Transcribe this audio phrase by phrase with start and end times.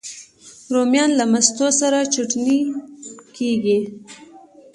[0.73, 2.59] رومیان له مستو سره چټني
[3.35, 3.79] کېږي